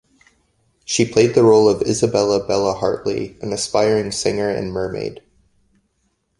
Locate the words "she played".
0.83-1.35